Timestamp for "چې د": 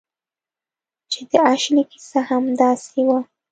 1.11-1.31